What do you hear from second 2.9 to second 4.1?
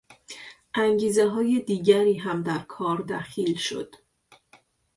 دخیل شد.